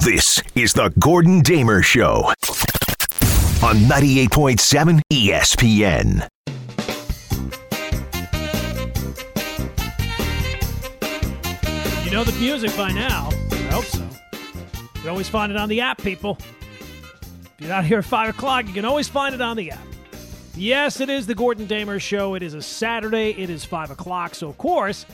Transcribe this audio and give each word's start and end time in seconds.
This 0.00 0.42
is 0.54 0.72
the 0.72 0.90
Gordon 0.98 1.42
Damer 1.42 1.82
Show 1.82 2.22
on 3.62 3.76
98.7 3.84 5.02
ESPN. 5.12 6.26
You 12.02 12.10
know 12.10 12.24
the 12.24 12.32
music 12.40 12.74
by 12.78 12.92
now. 12.92 13.28
I 13.52 13.56
hope 13.70 13.84
so. 13.84 14.08
You 14.32 15.00
can 15.02 15.10
always 15.10 15.28
find 15.28 15.52
it 15.52 15.58
on 15.58 15.68
the 15.68 15.82
app, 15.82 16.00
people. 16.00 16.38
If 16.40 17.54
you're 17.58 17.68
not 17.68 17.84
here 17.84 17.98
at 17.98 18.06
5 18.06 18.30
o'clock, 18.30 18.68
you 18.68 18.72
can 18.72 18.86
always 18.86 19.06
find 19.06 19.34
it 19.34 19.42
on 19.42 19.58
the 19.58 19.70
app. 19.70 19.86
Yes, 20.56 21.00
it 21.00 21.10
is 21.10 21.26
the 21.26 21.34
Gordon 21.34 21.66
Damer 21.66 22.00
Show. 22.00 22.36
It 22.36 22.42
is 22.42 22.54
a 22.54 22.62
Saturday. 22.62 23.32
It 23.32 23.50
is 23.50 23.66
5 23.66 23.90
o'clock. 23.90 24.34
So, 24.34 24.48
of 24.48 24.56
course, 24.56 25.04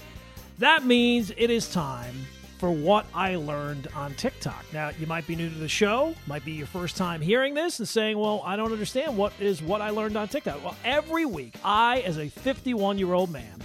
that 0.60 0.84
means 0.84 1.32
it 1.36 1.50
is 1.50 1.68
time 1.68 2.14
for 2.58 2.70
what 2.70 3.06
I 3.14 3.36
learned 3.36 3.88
on 3.94 4.14
TikTok. 4.14 4.64
Now, 4.72 4.90
you 4.98 5.06
might 5.06 5.26
be 5.26 5.36
new 5.36 5.48
to 5.48 5.58
the 5.58 5.68
show, 5.68 6.14
might 6.26 6.44
be 6.44 6.52
your 6.52 6.66
first 6.66 6.96
time 6.96 7.20
hearing 7.20 7.54
this 7.54 7.78
and 7.78 7.88
saying, 7.88 8.18
well, 8.18 8.42
I 8.44 8.56
don't 8.56 8.72
understand 8.72 9.16
what 9.16 9.32
is 9.38 9.62
what 9.62 9.80
I 9.80 9.90
learned 9.90 10.16
on 10.16 10.28
TikTok. 10.28 10.64
Well, 10.64 10.76
every 10.84 11.26
week, 11.26 11.54
I, 11.62 12.00
as 12.00 12.18
a 12.18 12.28
51 12.28 12.98
year 12.98 13.12
old 13.12 13.30
man, 13.30 13.62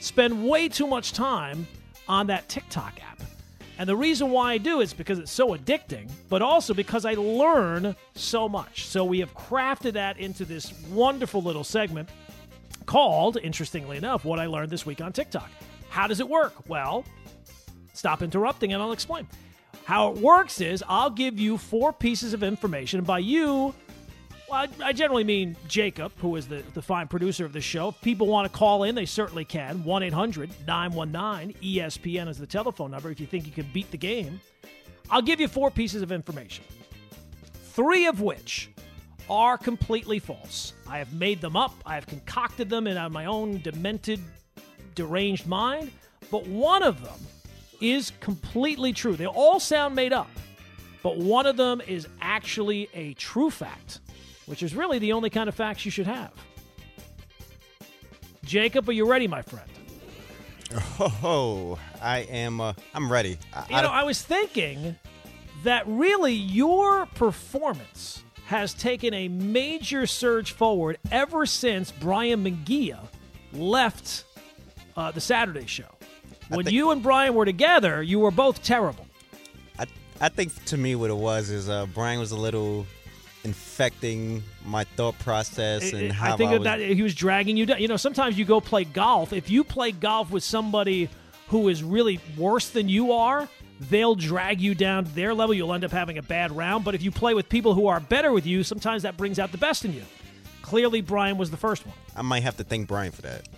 spend 0.00 0.48
way 0.48 0.68
too 0.68 0.86
much 0.86 1.12
time 1.12 1.66
on 2.08 2.26
that 2.26 2.48
TikTok 2.48 3.00
app. 3.02 3.20
And 3.78 3.88
the 3.88 3.96
reason 3.96 4.30
why 4.30 4.52
I 4.52 4.58
do 4.58 4.80
is 4.80 4.92
because 4.92 5.18
it's 5.18 5.32
so 5.32 5.56
addicting, 5.56 6.10
but 6.28 6.42
also 6.42 6.74
because 6.74 7.04
I 7.04 7.14
learn 7.14 7.96
so 8.14 8.48
much. 8.48 8.86
So 8.86 9.04
we 9.04 9.20
have 9.20 9.34
crafted 9.34 9.94
that 9.94 10.18
into 10.18 10.44
this 10.44 10.72
wonderful 10.90 11.42
little 11.42 11.64
segment 11.64 12.08
called, 12.86 13.38
interestingly 13.42 13.96
enough, 13.96 14.24
What 14.24 14.38
I 14.38 14.46
Learned 14.46 14.70
This 14.70 14.84
Week 14.84 15.00
on 15.00 15.12
TikTok. 15.12 15.50
How 15.88 16.06
does 16.06 16.20
it 16.20 16.28
work? 16.28 16.54
Well, 16.68 17.04
stop 17.92 18.22
interrupting 18.22 18.72
and 18.72 18.82
I'll 18.82 18.92
explain. 18.92 19.26
How 19.84 20.12
it 20.12 20.18
works 20.18 20.60
is 20.60 20.82
I'll 20.88 21.10
give 21.10 21.38
you 21.38 21.58
four 21.58 21.92
pieces 21.92 22.34
of 22.34 22.42
information, 22.42 23.02
by 23.02 23.18
you, 23.18 23.74
well, 24.52 24.68
I, 24.80 24.88
I 24.88 24.92
generally 24.92 25.24
mean 25.24 25.56
Jacob, 25.66 26.12
who 26.18 26.36
is 26.36 26.46
the, 26.46 26.62
the 26.74 26.82
fine 26.82 27.08
producer 27.08 27.46
of 27.46 27.54
the 27.54 27.60
show. 27.62 27.88
If 27.88 28.00
people 28.02 28.26
want 28.26 28.52
to 28.52 28.56
call 28.56 28.84
in, 28.84 28.94
they 28.94 29.06
certainly 29.06 29.46
can. 29.46 29.82
1 29.82 30.02
800 30.02 30.50
919 30.66 31.56
ESPN 31.62 32.28
is 32.28 32.36
the 32.36 32.46
telephone 32.46 32.90
number 32.90 33.10
if 33.10 33.18
you 33.18 33.26
think 33.26 33.46
you 33.46 33.52
can 33.52 33.66
beat 33.72 33.90
the 33.90 33.96
game. 33.96 34.40
I'll 35.10 35.22
give 35.22 35.40
you 35.40 35.48
four 35.48 35.70
pieces 35.70 36.02
of 36.02 36.12
information, 36.12 36.64
three 37.72 38.06
of 38.06 38.20
which 38.20 38.70
are 39.30 39.56
completely 39.56 40.18
false. 40.18 40.74
I 40.86 40.98
have 40.98 41.14
made 41.14 41.40
them 41.40 41.56
up, 41.56 41.74
I 41.86 41.94
have 41.94 42.06
concocted 42.06 42.68
them 42.68 42.86
in 42.86 43.10
my 43.10 43.24
own 43.24 43.58
demented, 43.62 44.20
deranged 44.94 45.46
mind, 45.46 45.90
but 46.30 46.46
one 46.46 46.82
of 46.82 47.02
them 47.02 47.18
is 47.82 48.12
completely 48.20 48.92
true. 48.92 49.16
They 49.16 49.26
all 49.26 49.60
sound 49.60 49.94
made 49.94 50.12
up, 50.12 50.30
but 51.02 51.18
one 51.18 51.46
of 51.46 51.56
them 51.56 51.82
is 51.86 52.08
actually 52.20 52.88
a 52.94 53.14
true 53.14 53.50
fact 53.50 54.00
which 54.46 54.62
is 54.62 54.74
really 54.74 54.98
the 54.98 55.12
only 55.12 55.30
kind 55.30 55.48
of 55.48 55.54
facts 55.54 55.84
you 55.84 55.90
should 55.90 56.06
have. 56.06 56.30
Jacob, 58.44 58.88
are 58.88 58.92
you 58.92 59.08
ready, 59.08 59.28
my 59.28 59.42
friend? 59.42 59.68
Oh, 60.98 61.78
I 62.00 62.20
am. 62.20 62.60
Uh, 62.60 62.72
I'm 62.94 63.12
ready. 63.12 63.38
I, 63.52 63.64
you 63.68 63.82
know, 63.82 63.90
I 63.90 64.04
was 64.04 64.22
thinking 64.22 64.96
that 65.64 65.84
really 65.86 66.32
your 66.32 67.06
performance 67.06 68.22
has 68.46 68.72
taken 68.72 69.12
a 69.12 69.28
major 69.28 70.06
surge 70.06 70.52
forward 70.52 70.98
ever 71.10 71.44
since 71.44 71.90
Brian 71.92 72.42
McGee 72.42 72.98
left 73.52 74.24
uh, 74.96 75.10
the 75.10 75.20
Saturday 75.20 75.66
show. 75.66 75.84
When 76.56 76.64
think, 76.64 76.74
you 76.74 76.90
and 76.90 77.02
Brian 77.02 77.34
were 77.34 77.44
together, 77.44 78.02
you 78.02 78.18
were 78.18 78.30
both 78.30 78.62
terrible. 78.62 79.06
I, 79.78 79.86
I 80.20 80.28
think 80.28 80.64
to 80.66 80.76
me 80.76 80.94
what 80.94 81.10
it 81.10 81.16
was 81.16 81.50
is 81.50 81.68
uh, 81.68 81.86
Brian 81.86 82.18
was 82.20 82.32
a 82.32 82.36
little 82.36 82.86
infecting 83.44 84.42
my 84.64 84.84
thought 84.84 85.18
process 85.18 85.92
and 85.92 86.12
how 86.12 86.34
I 86.34 86.36
think 86.36 86.52
I 86.52 86.58
was, 86.58 86.64
that 86.64 86.80
he 86.80 87.02
was 87.02 87.14
dragging 87.14 87.56
you 87.56 87.66
down. 87.66 87.80
You 87.80 87.88
know, 87.88 87.96
sometimes 87.96 88.38
you 88.38 88.44
go 88.44 88.60
play 88.60 88.84
golf. 88.84 89.32
If 89.32 89.50
you 89.50 89.64
play 89.64 89.92
golf 89.92 90.30
with 90.30 90.44
somebody 90.44 91.08
who 91.48 91.68
is 91.68 91.82
really 91.82 92.20
worse 92.36 92.68
than 92.70 92.88
you 92.88 93.12
are, 93.12 93.48
they'll 93.90 94.14
drag 94.14 94.60
you 94.60 94.74
down 94.74 95.04
to 95.04 95.10
their 95.10 95.34
level. 95.34 95.54
You'll 95.54 95.72
end 95.72 95.84
up 95.84 95.90
having 95.90 96.18
a 96.18 96.22
bad 96.22 96.52
round. 96.52 96.84
But 96.84 96.94
if 96.94 97.02
you 97.02 97.10
play 97.10 97.34
with 97.34 97.48
people 97.48 97.74
who 97.74 97.88
are 97.88 98.00
better 98.00 98.32
with 98.32 98.46
you, 98.46 98.62
sometimes 98.62 99.02
that 99.02 99.16
brings 99.16 99.38
out 99.38 99.50
the 99.52 99.58
best 99.58 99.84
in 99.84 99.92
you. 99.92 100.02
Clearly, 100.62 101.00
Brian 101.00 101.36
was 101.36 101.50
the 101.50 101.56
first 101.56 101.84
one. 101.84 101.94
I 102.14 102.22
might 102.22 102.44
have 102.44 102.56
to 102.58 102.64
thank 102.64 102.86
Brian 102.86 103.10
for 103.10 103.22
that. 103.22 103.48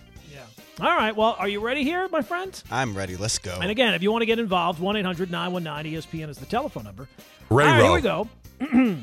Yeah. 0.78 0.88
All 0.88 0.96
right. 0.96 1.14
Well, 1.14 1.36
are 1.38 1.48
you 1.48 1.60
ready 1.60 1.84
here, 1.84 2.08
my 2.08 2.22
friend? 2.22 2.60
I'm 2.70 2.96
ready. 2.96 3.16
Let's 3.16 3.38
go. 3.38 3.58
And 3.60 3.70
again, 3.70 3.94
if 3.94 4.02
you 4.02 4.10
want 4.10 4.22
to 4.22 4.26
get 4.26 4.38
involved, 4.38 4.80
1 4.80 4.96
800 4.96 5.30
919 5.30 5.94
ESPN 5.94 6.28
is 6.28 6.38
the 6.38 6.46
telephone 6.46 6.84
number. 6.84 7.08
Ray 7.50 7.64
All 7.64 7.70
right, 7.70 7.82
here 7.82 7.92
we 7.92 8.00
go. 8.00 8.28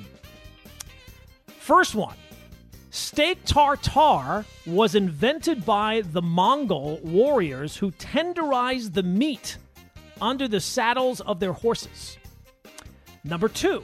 First 1.47 1.95
one 1.95 2.15
steak 2.91 3.39
tartare 3.45 4.45
was 4.65 4.95
invented 4.95 5.65
by 5.65 6.01
the 6.01 6.21
Mongol 6.21 6.99
warriors 7.03 7.77
who 7.77 7.91
tenderized 7.91 8.93
the 8.93 9.03
meat 9.03 9.57
under 10.21 10.47
the 10.47 10.59
saddles 10.59 11.21
of 11.21 11.39
their 11.39 11.53
horses. 11.53 12.17
Number 13.23 13.47
two, 13.47 13.83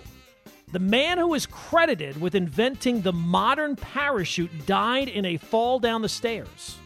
the 0.71 0.79
man 0.79 1.17
who 1.17 1.33
is 1.33 1.45
credited 1.45 2.19
with 2.19 2.35
inventing 2.35 3.01
the 3.01 3.13
modern 3.13 3.75
parachute 3.75 4.65
died 4.65 5.07
in 5.07 5.25
a 5.25 5.37
fall 5.37 5.79
down 5.79 6.01
the 6.01 6.09
stairs. 6.09 6.77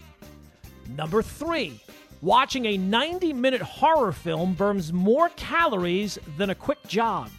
Number 0.97 1.22
three, 1.22 1.81
watching 2.22 2.66
a 2.66 2.78
90 2.78 3.34
minute 3.34 3.62
horror 3.62 4.12
film 4.12 4.53
burns 4.53 4.91
more 4.91 5.29
calories 5.29 6.19
than 6.38 6.50
a 6.50 6.56
quick 6.56 6.79
jog. 6.88 7.29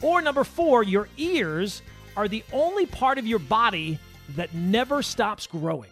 Or 0.00 0.20
number 0.20 0.44
four, 0.44 0.82
your 0.82 1.08
ears 1.16 1.82
are 2.16 2.28
the 2.28 2.44
only 2.52 2.86
part 2.86 3.18
of 3.18 3.26
your 3.26 3.38
body 3.38 3.98
that 4.36 4.52
never 4.54 5.02
stops 5.02 5.46
growing. 5.46 5.90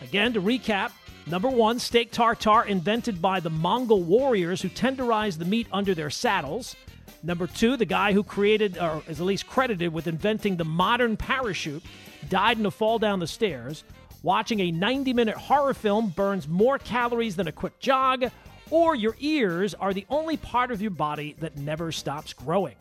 Again, 0.00 0.32
to 0.34 0.40
recap 0.42 0.92
number 1.26 1.48
one, 1.48 1.78
steak 1.78 2.12
tartare 2.12 2.64
invented 2.64 3.20
by 3.20 3.40
the 3.40 3.50
Mongol 3.50 4.02
warriors 4.02 4.62
who 4.62 4.68
tenderized 4.68 5.38
the 5.38 5.44
meat 5.44 5.66
under 5.72 5.94
their 5.94 6.10
saddles. 6.10 6.76
Number 7.24 7.46
two, 7.46 7.76
the 7.76 7.84
guy 7.84 8.12
who 8.12 8.24
created, 8.24 8.78
or 8.78 9.02
is 9.08 9.20
at 9.20 9.26
least 9.26 9.46
credited 9.46 9.92
with 9.92 10.06
inventing 10.06 10.56
the 10.56 10.64
modern 10.64 11.16
parachute, 11.16 11.84
died 12.28 12.58
in 12.58 12.66
a 12.66 12.70
fall 12.70 12.98
down 12.98 13.20
the 13.20 13.26
stairs. 13.26 13.84
Watching 14.22 14.60
a 14.60 14.70
90 14.70 15.12
minute 15.14 15.36
horror 15.36 15.74
film 15.74 16.10
burns 16.10 16.46
more 16.46 16.78
calories 16.78 17.34
than 17.36 17.48
a 17.48 17.52
quick 17.52 17.78
jog, 17.80 18.24
or 18.70 18.94
your 18.94 19.16
ears 19.20 19.74
are 19.74 19.92
the 19.92 20.06
only 20.08 20.36
part 20.36 20.70
of 20.70 20.80
your 20.80 20.90
body 20.92 21.34
that 21.40 21.56
never 21.56 21.90
stops 21.92 22.32
growing. 22.32 22.76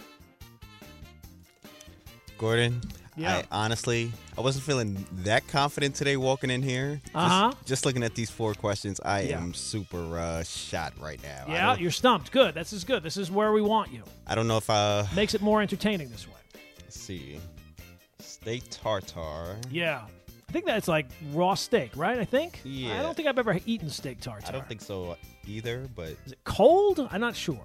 Gordon, 2.37 2.81
Yeah. 3.15 3.37
I 3.37 3.43
honestly, 3.51 4.11
I 4.37 4.41
wasn't 4.41 4.65
feeling 4.65 5.05
that 5.23 5.47
confident 5.47 5.95
today 5.95 6.15
walking 6.17 6.49
in 6.49 6.61
here. 6.63 7.01
Just, 7.03 7.15
Uh-huh. 7.15 7.51
Just 7.65 7.85
looking 7.85 8.03
at 8.03 8.15
these 8.15 8.29
four 8.29 8.53
questions, 8.53 8.99
I 9.03 9.21
Yeah. 9.23 9.37
am 9.37 9.53
super 9.53 10.17
uh, 10.17 10.43
shot 10.43 10.93
right 10.99 11.21
now. 11.21 11.45
Yeah, 11.47 11.75
you're 11.75 11.91
stumped. 11.91 12.31
Good. 12.31 12.55
This 12.55 12.71
is 12.73 12.83
good. 12.83 13.03
This 13.03 13.17
is 13.17 13.29
where 13.29 13.51
we 13.51 13.61
want 13.61 13.91
you. 13.91 14.03
I 14.25 14.33
don't 14.35 14.47
know 14.47 14.57
if 14.57 14.69
I 14.69 15.07
Makes 15.15 15.33
it 15.35 15.41
more 15.41 15.61
entertaining 15.61 16.09
this 16.09 16.27
way. 16.27 16.33
let's 16.79 16.99
see 16.99 17.39
steak 18.19 18.63
tartare. 18.71 19.57
Yeah. 19.69 20.01
I 20.51 20.53
think 20.53 20.65
that's 20.65 20.89
like 20.89 21.05
raw 21.31 21.53
steak, 21.53 21.91
right? 21.95 22.19
I 22.19 22.25
think. 22.25 22.59
Yeah. 22.65 22.99
I 22.99 23.03
don't 23.03 23.15
think 23.15 23.29
I've 23.29 23.39
ever 23.39 23.57
eaten 23.65 23.89
steak 23.89 24.19
tartare. 24.19 24.49
I 24.49 24.51
don't 24.51 24.67
think 24.67 24.81
so 24.81 25.15
either, 25.47 25.87
but 25.95 26.09
Is 26.25 26.33
it 26.33 26.39
cold? 26.43 27.07
I'm 27.09 27.21
not 27.21 27.37
sure. 27.37 27.63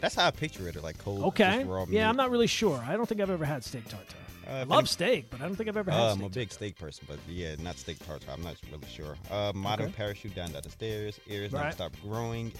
that's 0.00 0.16
how 0.16 0.26
I 0.26 0.32
picture 0.32 0.66
it, 0.66 0.82
like 0.82 0.98
cold. 0.98 1.22
Okay. 1.26 1.62
raw 1.62 1.86
Yeah. 1.88 2.08
I'm 2.08 2.16
not 2.16 2.32
really 2.32 2.48
sure. 2.48 2.82
I 2.84 2.96
don't 2.96 3.06
think 3.08 3.20
I've 3.20 3.30
ever 3.30 3.44
had 3.44 3.62
steak 3.62 3.84
tartare. 3.88 4.16
Uh, 4.48 4.50
I 4.54 4.62
love 4.64 4.88
steak, 4.88 5.30
but 5.30 5.40
I 5.40 5.44
don't 5.46 5.54
think 5.54 5.68
I've 5.68 5.76
ever 5.76 5.92
had 5.92 6.00
Uh, 6.00 6.12
I'm 6.12 6.22
a 6.24 6.28
big 6.28 6.50
steak 6.52 6.76
person, 6.76 7.04
but 7.08 7.20
yeah, 7.28 7.54
not 7.60 7.76
steak 7.78 8.04
tartare. 8.04 8.34
I'm 8.34 8.42
not 8.42 8.56
really 8.72 8.82
sure. 8.92 9.14
Uh, 9.30 9.52
modern 9.54 9.86
Okay. 9.86 9.94
parachute 9.96 10.34
down 10.34 10.50
the 10.50 10.68
stairs, 10.68 11.20
ears 11.28 11.52
Right. 11.52 11.60
never 11.62 11.72
stop 11.76 11.92
growing. 12.02 12.50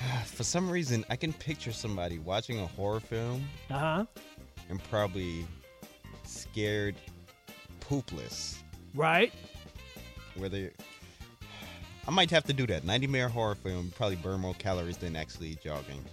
For 0.26 0.42
some 0.42 0.68
reason, 0.68 1.04
I 1.08 1.14
can 1.14 1.32
picture 1.32 1.70
somebody 1.70 2.18
watching 2.18 2.58
a 2.58 2.66
horror 2.66 2.98
film 2.98 3.44
Uh 3.70 3.78
huh. 3.78 4.04
and 4.68 4.82
probably 4.90 5.46
scared 6.24 6.96
poopless, 7.88 8.56
Right. 8.94 9.32
where 10.36 10.48
they. 10.48 10.70
I 12.06 12.10
might 12.10 12.30
have 12.30 12.44
to 12.44 12.52
do 12.52 12.66
that. 12.66 12.84
90 12.84 13.06
minute 13.06 13.30
horror 13.30 13.54
film 13.54 13.92
probably 13.96 14.16
burn 14.16 14.40
more 14.40 14.54
calories 14.54 14.98
than 14.98 15.16
actually 15.16 15.56
jogging. 15.62 16.04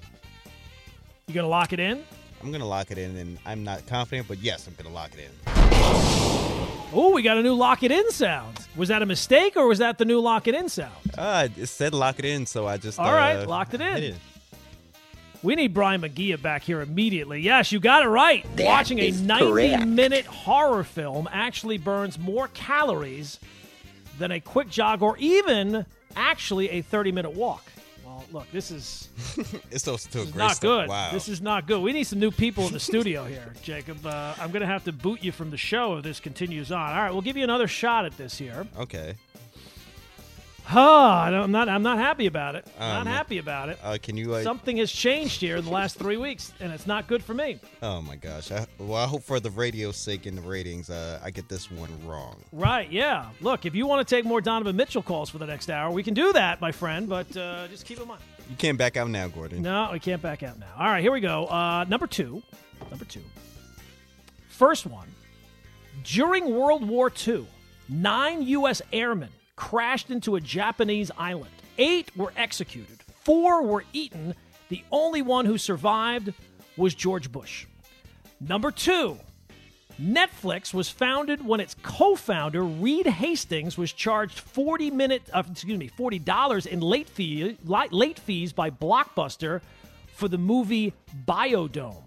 You 1.27 1.33
gonna 1.33 1.47
lock 1.47 1.73
it 1.73 1.79
in? 1.79 2.03
I'm 2.41 2.51
gonna 2.51 2.65
lock 2.65 2.91
it 2.91 2.97
in, 2.97 3.15
and 3.17 3.37
I'm 3.45 3.63
not 3.63 3.85
confident, 3.87 4.27
but 4.27 4.39
yes, 4.39 4.67
I'm 4.67 4.75
gonna 4.75 4.93
lock 4.93 5.11
it 5.13 5.19
in. 5.19 5.31
Oh, 6.93 7.11
we 7.13 7.21
got 7.21 7.37
a 7.37 7.41
new 7.41 7.53
lock 7.53 7.83
it 7.83 7.91
in 7.91 8.11
sound. 8.11 8.57
Was 8.75 8.89
that 8.89 9.01
a 9.01 9.05
mistake 9.05 9.55
or 9.55 9.67
was 9.67 9.79
that 9.79 9.97
the 9.97 10.05
new 10.05 10.19
lock 10.19 10.47
it 10.47 10.55
in 10.55 10.67
sound? 10.67 10.93
Uh, 11.17 11.47
it 11.57 11.67
said 11.67 11.93
lock 11.93 12.19
it 12.19 12.25
in, 12.25 12.45
so 12.45 12.67
I 12.67 12.77
just. 12.77 12.99
All 12.99 13.07
uh, 13.07 13.13
right, 13.15 13.47
locked 13.47 13.73
it 13.73 13.81
in. 13.81 14.15
Hit 15.41 15.45
We 15.45 15.55
need 15.55 15.73
Brian 15.73 16.01
McGee 16.01 16.41
back 16.41 16.63
here 16.63 16.81
immediately. 16.81 17.41
Yes, 17.41 17.71
you 17.71 17.79
got 17.79 18.03
it 18.03 18.07
right. 18.07 18.45
That 18.57 18.65
Watching 18.65 18.99
a 18.99 19.07
is 19.07 19.21
90 19.21 19.45
correct. 19.45 19.85
minute 19.87 20.25
horror 20.25 20.83
film 20.83 21.27
actually 21.31 21.77
burns 21.77 22.17
more 22.19 22.47
calories 22.49 23.39
than 24.19 24.31
a 24.31 24.39
quick 24.39 24.69
jog 24.69 25.01
or 25.01 25.17
even 25.17 25.85
actually 26.15 26.69
a 26.69 26.81
30 26.81 27.11
minute 27.11 27.33
walk. 27.33 27.63
Well, 28.05 28.17
Well, 28.31 28.41
look, 28.41 28.51
this 28.51 28.69
is, 28.71 29.09
It's 29.71 29.81
still 29.83 29.97
still 29.97 30.21
this 30.21 30.29
is 30.31 30.35
not 30.35 30.51
stuff. 30.57 30.61
good. 30.61 30.89
Wow. 30.89 31.11
This 31.11 31.27
is 31.29 31.41
not 31.41 31.65
good. 31.67 31.81
We 31.81 31.93
need 31.93 32.03
some 32.03 32.19
new 32.19 32.31
people 32.31 32.67
in 32.67 32.73
the 32.73 32.79
studio 32.91 33.25
here, 33.25 33.53
Jacob. 33.63 34.05
Uh, 34.05 34.35
I'm 34.39 34.51
going 34.51 34.61
to 34.61 34.67
have 34.67 34.83
to 34.85 34.91
boot 34.91 35.23
you 35.23 35.31
from 35.31 35.49
the 35.49 35.57
show 35.57 35.97
if 35.97 36.03
this 36.03 36.19
continues 36.19 36.71
on. 36.71 36.91
All 36.91 37.01
right, 37.01 37.11
we'll 37.11 37.21
give 37.21 37.37
you 37.37 37.43
another 37.43 37.67
shot 37.67 38.05
at 38.05 38.15
this 38.17 38.37
here. 38.37 38.67
okay. 38.77 39.15
Huh, 40.71 41.29
I'm 41.43 41.51
not. 41.51 41.67
I'm 41.67 41.83
not 41.83 41.97
happy 41.97 42.27
about 42.27 42.55
it. 42.55 42.65
not 42.79 43.01
Um, 43.01 43.07
happy 43.07 43.39
about 43.39 43.67
it. 43.67 43.77
Uh, 43.83 43.97
can 44.01 44.15
you? 44.15 44.33
Uh, 44.35 44.41
Something 44.41 44.77
has 44.77 44.89
changed 44.89 45.41
here 45.41 45.57
in 45.57 45.65
the 45.65 45.69
last 45.69 45.97
three 45.97 46.15
weeks, 46.15 46.53
and 46.61 46.71
it's 46.71 46.87
not 46.87 47.07
good 47.07 47.21
for 47.21 47.33
me. 47.33 47.59
oh 47.81 48.01
my 48.01 48.15
gosh. 48.15 48.53
I, 48.53 48.65
well, 48.77 48.95
I 49.03 49.05
hope 49.05 49.21
for 49.21 49.41
the 49.41 49.49
radio's 49.49 49.97
sake 49.97 50.25
and 50.27 50.37
the 50.37 50.41
ratings, 50.41 50.89
uh, 50.89 51.19
I 51.21 51.29
get 51.29 51.49
this 51.49 51.69
one 51.69 51.89
wrong. 52.07 52.41
Right, 52.53 52.89
yeah. 52.89 53.31
Look, 53.41 53.65
if 53.65 53.75
you 53.75 53.85
want 53.85 54.07
to 54.07 54.15
take 54.15 54.23
more 54.23 54.39
Donovan 54.39 54.77
Mitchell 54.77 55.01
calls 55.03 55.29
for 55.29 55.39
the 55.39 55.45
next 55.45 55.69
hour, 55.69 55.91
we 55.91 56.03
can 56.03 56.13
do 56.13 56.31
that, 56.31 56.61
my 56.61 56.71
friend, 56.71 57.09
but 57.09 57.35
uh, 57.35 57.67
just 57.67 57.85
keep 57.85 57.99
in 57.99 58.07
mind. 58.07 58.21
You 58.49 58.55
can't 58.55 58.77
back 58.77 58.95
out 58.95 59.09
now, 59.09 59.27
Gordon. 59.27 59.61
No, 59.61 59.89
we 59.91 59.99
can't 59.99 60.21
back 60.21 60.41
out 60.41 60.57
now. 60.57 60.71
All 60.79 60.85
right, 60.87 61.01
here 61.01 61.11
we 61.11 61.19
go. 61.19 61.47
Uh, 61.47 61.83
number 61.89 62.07
two. 62.07 62.41
Number 62.89 63.03
two. 63.03 63.23
First 64.47 64.85
one. 64.85 65.09
During 66.05 66.55
World 66.55 66.87
War 66.87 67.11
II, 67.27 67.45
nine 67.89 68.41
U.S. 68.43 68.81
airmen 68.93 69.29
crashed 69.61 70.09
into 70.09 70.35
a 70.35 70.41
Japanese 70.41 71.11
island. 71.19 71.51
Eight 71.77 72.17
were 72.17 72.33
executed, 72.35 72.99
four 73.23 73.61
were 73.61 73.85
eaten. 73.93 74.33
The 74.69 74.83
only 74.91 75.21
one 75.21 75.45
who 75.45 75.57
survived 75.59 76.33
was 76.77 76.95
George 76.95 77.31
Bush. 77.31 77.67
Number 78.39 78.71
two. 78.71 79.17
Netflix 80.01 80.73
was 80.73 80.89
founded 80.89 81.45
when 81.45 81.59
its 81.59 81.75
co-founder 81.83 82.63
Reed 82.63 83.05
Hastings 83.05 83.77
was 83.77 83.93
charged 83.93 84.39
40 84.39 84.89
minute 84.89 85.21
uh, 85.31 85.43
excuse 85.51 85.77
me 85.77 85.91
$40 85.95 86.65
in 86.65 86.79
late 86.79 87.07
fee 87.07 87.55
late 87.63 88.17
fees 88.17 88.51
by 88.51 88.71
Blockbuster 88.71 89.61
for 90.15 90.27
the 90.27 90.39
movie 90.39 90.93
Biodome. 91.27 92.01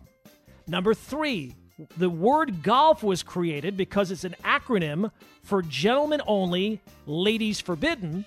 Number 0.66 0.92
3, 0.92 1.54
the 1.96 2.10
word 2.10 2.62
golf 2.62 3.02
was 3.02 3.22
created 3.22 3.76
because 3.76 4.10
it's 4.10 4.24
an 4.24 4.36
acronym 4.44 5.10
for 5.42 5.62
gentlemen 5.62 6.20
only, 6.26 6.80
ladies 7.06 7.60
forbidden. 7.60 8.24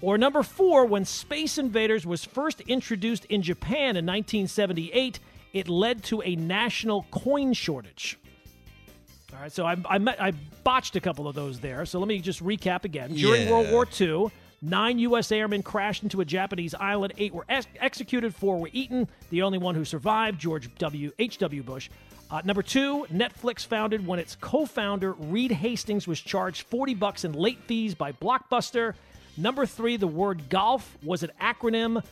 Or 0.00 0.16
number 0.18 0.42
4, 0.42 0.86
when 0.86 1.04
Space 1.04 1.58
Invaders 1.58 2.06
was 2.06 2.24
first 2.24 2.60
introduced 2.62 3.24
in 3.26 3.42
Japan 3.42 3.96
in 3.96 4.06
1978, 4.06 5.18
it 5.52 5.68
led 5.68 6.02
to 6.04 6.22
a 6.22 6.36
national 6.36 7.04
coin 7.10 7.52
shortage. 7.52 8.18
All 9.32 9.40
right, 9.40 9.52
so 9.52 9.66
I, 9.66 9.76
I, 9.88 9.98
met, 9.98 10.20
I 10.22 10.32
botched 10.64 10.96
a 10.96 11.00
couple 11.00 11.26
of 11.28 11.34
those 11.34 11.58
there. 11.60 11.84
So 11.84 11.98
let 11.98 12.08
me 12.08 12.18
just 12.20 12.42
recap 12.42 12.84
again. 12.84 13.12
During 13.14 13.42
Yeah. 13.42 13.50
World 13.50 13.70
War 13.70 13.86
II, 14.00 14.28
nine 14.62 14.98
U.S. 15.00 15.30
airmen 15.32 15.62
crashed 15.62 16.02
into 16.02 16.20
a 16.20 16.24
Japanese 16.24 16.74
island. 16.74 17.12
Eight 17.18 17.34
were 17.34 17.44
ex- 17.48 17.66
executed, 17.80 18.34
four 18.34 18.58
were 18.58 18.70
eaten. 18.72 19.08
The 19.30 19.42
only 19.42 19.58
one 19.58 19.74
who 19.74 19.84
survived, 19.84 20.40
George 20.40 20.72
W. 20.78 21.10
H.W. 21.18 21.62
Bush. 21.62 21.90
Uh, 22.30 22.42
number 22.44 22.62
two, 22.62 23.06
Netflix 23.12 23.64
founded 23.64 24.06
when 24.06 24.18
its 24.18 24.36
co-founder 24.40 25.12
Reed 25.12 25.50
Hastings 25.50 26.06
was 26.06 26.20
charged 26.20 26.62
40 26.66 26.94
bucks 26.94 27.24
in 27.24 27.32
late 27.32 27.58
fees 27.66 27.94
by 27.94 28.12
Blockbuster. 28.12 28.94
Number 29.36 29.64
three, 29.64 29.96
the 29.96 30.06
word 30.06 30.48
golf 30.50 30.96
was 31.02 31.22
an 31.22 31.30
acronym 31.40 32.02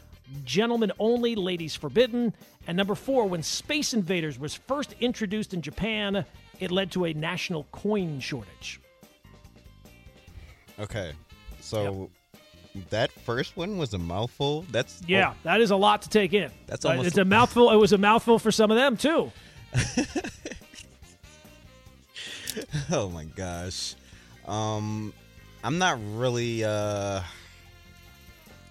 Gentlemen 0.45 0.91
Only, 0.99 1.35
Ladies 1.35 1.77
Forbidden. 1.77 2.33
And 2.67 2.77
number 2.77 2.95
four, 2.95 3.27
when 3.29 3.43
Space 3.43 3.95
Invaders 3.95 4.39
was 4.39 4.55
first 4.55 4.95
introduced 5.01 5.55
in 5.55 5.61
Japan, 5.63 6.25
it 6.61 6.71
led 6.71 6.91
to 6.93 7.05
a 7.05 7.13
national 7.13 7.65
coin 7.71 8.19
shortage. 8.19 8.81
Okay. 10.79 11.13
So 11.61 12.11
that 12.91 13.13
first 13.13 13.57
one 13.57 13.79
was 13.79 13.95
a 13.95 13.99
mouthful. 13.99 14.65
That's 14.71 15.03
Yeah, 15.07 15.35
that 15.43 15.61
is 15.61 15.71
a 15.71 15.77
lot 15.77 16.03
to 16.03 16.09
take 16.09 16.33
in. 16.35 16.51
That's 16.67 16.85
Uh, 16.85 16.91
almost- 16.91 17.09
it's 17.09 17.19
a 17.19 17.25
mouthful. 17.25 17.71
It 17.71 17.77
was 17.77 17.93
a 17.93 17.99
mouthful 17.99 18.39
for 18.39 18.51
some 18.51 18.71
of 18.71 18.77
them 18.77 18.97
too. 18.97 19.31
Oh 22.91 23.09
my 23.11 23.25
gosh. 23.25 23.95
Um 24.47 25.13
I'm 25.65 25.79
not 25.79 25.99
really 26.15 26.65
uh 26.65 27.21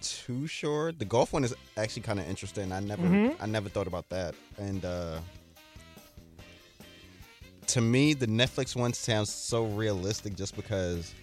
too 0.02 0.48
sure. 0.48 0.92
The 0.92 1.06
golf 1.06 1.34
one 1.34 1.44
is 1.44 1.54
actually 1.78 2.04
kind 2.04 2.20
of 2.20 2.28
interesting. 2.28 2.72
I 2.72 2.80
never 2.80 3.04
Mm-hmm. 3.04 3.44
I 3.44 3.46
never 3.46 3.70
thought 3.70 3.88
about 3.88 4.10
that. 4.10 4.36
And 4.58 4.84
uh 4.86 5.20
to 7.68 7.82
me 7.82 8.14
the 8.14 8.28
Netflix 8.28 8.76
one 8.76 8.94
sounds 8.94 9.30
so 9.32 9.66
realistic 9.66 10.36
just 10.36 10.56
because 10.56 11.14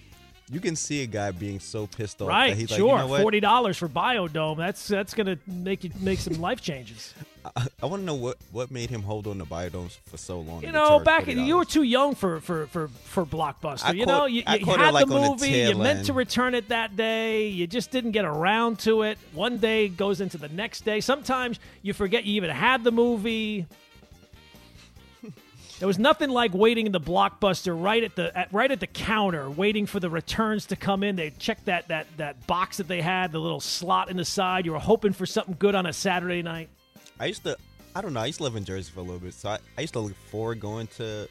you 0.50 0.60
can 0.60 0.76
see 0.76 1.02
a 1.02 1.06
guy 1.06 1.30
being 1.30 1.58
so 1.60 1.86
pissed 1.86 2.20
off 2.20 2.28
Right, 2.28 2.50
that 2.50 2.58
he's 2.58 2.68
sure. 2.68 2.78
like, 2.78 2.92
you 2.92 2.98
know 2.98 3.06
what? 3.08 3.22
Forty 3.22 3.40
dollars 3.40 3.76
for 3.78 3.88
Biodome. 3.88 4.56
That's 4.56 4.86
that's 4.86 5.14
gonna 5.14 5.38
make 5.46 5.82
you 5.84 5.90
make 6.00 6.18
some 6.20 6.40
life 6.40 6.60
changes. 6.60 7.14
I, 7.44 7.66
I 7.82 7.86
want 7.86 8.02
to 8.02 8.06
know 8.06 8.14
what 8.14 8.36
what 8.50 8.70
made 8.70 8.90
him 8.90 9.02
hold 9.02 9.26
on 9.26 9.38
to 9.38 9.44
biodomes 9.44 9.98
for 10.06 10.16
so 10.16 10.40
long. 10.40 10.62
You 10.62 10.72
know, 10.72 11.00
back 11.00 11.24
$40. 11.24 11.46
you 11.46 11.56
were 11.56 11.64
too 11.64 11.82
young 11.82 12.14
for 12.14 12.40
for 12.40 12.66
for 12.68 12.88
for 12.88 13.24
Blockbuster. 13.26 13.84
I 13.86 13.92
you 13.92 14.04
caught- 14.04 14.18
know, 14.18 14.26
you, 14.26 14.42
you 14.46 14.66
had 14.66 14.94
like, 14.94 15.06
the 15.08 15.14
on 15.14 15.22
the 15.22 15.28
movie. 15.30 15.50
you 15.50 15.76
meant 15.76 16.06
to 16.06 16.12
return 16.12 16.54
it 16.54 16.68
that 16.68 16.96
day. 16.96 17.48
You 17.48 17.66
just 17.66 17.90
didn't 17.90 18.12
get 18.12 18.24
around 18.24 18.78
to 18.80 19.02
it. 19.02 19.18
One 19.32 19.58
day 19.58 19.88
goes 19.88 20.20
into 20.20 20.38
the 20.38 20.48
next 20.48 20.84
day. 20.84 21.00
Sometimes 21.00 21.58
you 21.82 21.92
forget 21.92 22.24
you 22.24 22.34
even 22.34 22.50
had 22.50 22.84
the 22.84 22.92
movie. 22.92 23.66
There 25.78 25.88
was 25.88 25.98
nothing 25.98 26.30
like 26.30 26.54
waiting 26.54 26.86
in 26.86 26.92
the 26.92 27.00
blockbuster 27.00 27.74
right 27.76 28.04
at 28.04 28.14
the 28.14 28.38
at, 28.38 28.52
right 28.52 28.70
at 28.70 28.78
the 28.78 28.86
counter, 28.86 29.50
waiting 29.50 29.86
for 29.86 29.98
the 29.98 30.08
returns 30.08 30.66
to 30.66 30.76
come 30.76 31.02
in. 31.02 31.16
They 31.16 31.30
check 31.30 31.64
that 31.64 31.88
that 31.88 32.06
that 32.18 32.46
box 32.46 32.76
that 32.76 32.86
they 32.86 33.00
had, 33.00 33.32
the 33.32 33.40
little 33.40 33.58
slot 33.58 34.08
in 34.08 34.16
the 34.16 34.24
side. 34.24 34.64
You 34.64 34.72
were 34.72 34.78
hoping 34.78 35.12
for 35.12 35.26
something 35.26 35.56
good 35.58 35.74
on 35.74 35.86
a 35.86 35.92
Saturday 35.92 36.40
night. 36.42 36.68
I 37.22 37.26
used 37.26 37.44
to, 37.44 37.56
I 37.94 38.00
don't 38.00 38.14
know, 38.14 38.20
I 38.20 38.26
used 38.26 38.38
to 38.38 38.42
live 38.42 38.56
in 38.56 38.64
Jersey 38.64 38.90
for 38.92 38.98
a 38.98 39.04
little 39.04 39.20
bit, 39.20 39.32
so 39.32 39.50
I, 39.50 39.58
I 39.78 39.82
used 39.82 39.92
to 39.92 40.00
look 40.00 40.16
forward 40.28 40.58
going 40.58 40.88
to 40.96 41.28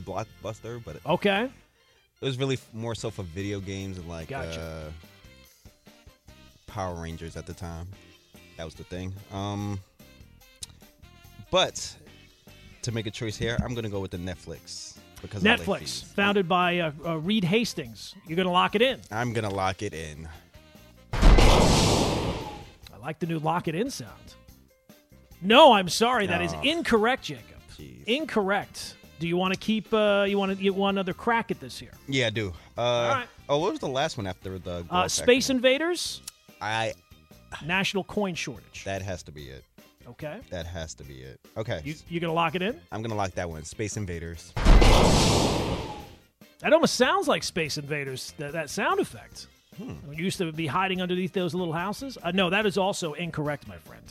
Blockbuster, 0.00 0.82
but 0.82 0.96
Okay, 1.04 1.50
It 2.22 2.24
was 2.24 2.38
really 2.38 2.58
more 2.72 2.94
so 2.94 3.10
for 3.10 3.22
video 3.22 3.60
games 3.60 3.98
and 3.98 4.08
like 4.08 4.28
Gotcha. 4.28 4.62
uh, 4.62 4.90
Power 6.66 6.94
Rangers 6.94 7.36
at 7.36 7.44
the 7.44 7.52
time. 7.52 7.86
That 8.56 8.64
was 8.64 8.72
the 8.76 8.84
thing. 8.84 9.12
Um, 9.30 9.78
but 11.50 11.94
to 12.80 12.90
make 12.92 13.06
a 13.06 13.10
choice 13.10 13.36
here, 13.36 13.58
I'm 13.62 13.74
gonna 13.74 13.90
go 13.90 14.00
with 14.00 14.12
the 14.12 14.16
Netflix 14.16 14.96
because 15.20 15.42
Netflix, 15.42 16.02
founded 16.02 16.48
by 16.48 16.78
uh, 16.78 16.92
uh, 17.04 17.18
Reed 17.18 17.44
Hastings. 17.44 18.14
You're 18.26 18.38
gonna 18.38 18.50
lock 18.50 18.74
it 18.74 18.80
in. 18.80 19.02
I'm 19.10 19.34
gonna 19.34 19.50
lock 19.50 19.82
it 19.82 19.92
in. 19.92 20.26
I 21.12 22.96
like 23.02 23.18
the 23.18 23.26
new 23.26 23.38
lock 23.38 23.68
it 23.68 23.74
in 23.74 23.90
sound. 23.90 24.34
No, 25.42 25.72
I'm 25.72 25.88
sorry, 25.88 26.26
that 26.26 26.42
is 26.42 26.52
Oh. 26.54 26.60
incorrect, 26.62 27.24
Jacob. 27.24 27.44
Jeez. 27.78 28.04
Incorrect. 28.06 28.94
Do 29.18 29.26
you 29.28 29.36
want 29.36 29.54
to 29.54 29.60
keep? 29.60 29.92
Uh, 29.92 30.24
you 30.28 30.38
want 30.38 30.50
to 30.50 30.56
get 30.62 30.74
one 30.74 30.98
other 30.98 31.14
crack 31.14 31.50
at 31.50 31.58
this 31.60 31.78
here? 31.78 31.92
Yeah, 32.08 32.26
I 32.26 32.30
do. 32.30 32.52
Uh, 32.76 33.14
right. 33.16 33.26
Oh, 33.48 33.58
what 33.58 33.70
was 33.72 33.80
the 33.80 33.88
last 33.88 34.16
one 34.16 34.26
after 34.26 34.58
the 34.58 34.84
Uh, 34.90 35.08
Space? 35.08 35.48
Invaders, 35.50 36.20
I 36.60 36.92
national 37.64 38.04
coin 38.04 38.34
shortage. 38.34 38.84
that 38.84 39.00
has 39.02 39.22
to 39.24 39.32
be 39.32 39.44
it. 39.48 39.64
Okay, 40.08 40.38
That 40.50 40.66
has 40.66 40.94
to 40.94 41.04
be 41.04 41.14
it. 41.22 41.40
Okay, 41.56 41.80
you 41.84 41.94
you 42.08 42.20
gonna 42.20 42.32
lock 42.32 42.54
it 42.54 42.62
in? 42.62 42.78
I'm 42.92 43.02
gonna 43.02 43.14
lock 43.16 43.32
that 43.32 43.48
one. 43.50 43.64
Space 43.64 43.96
Invaders. 43.96 44.52
That 46.60 46.72
almost 46.72 46.94
sounds 46.94 47.26
like 47.28 47.42
Space 47.42 47.76
Invaders. 47.78 48.32
That, 48.38 48.52
that 48.52 48.70
sound 48.70 48.98
effect. 49.00 49.46
Hmm. 49.76 49.94
We 50.08 50.16
used 50.16 50.38
to 50.38 50.52
be 50.52 50.66
hiding 50.66 51.02
underneath 51.02 51.32
those 51.32 51.54
little 51.54 51.74
houses. 51.74 52.16
Uh, 52.22 52.30
no, 52.32 52.50
that 52.50 52.66
is 52.66 52.78
also 52.78 53.12
incorrect, 53.14 53.68
my 53.68 53.76
friend. 53.78 54.02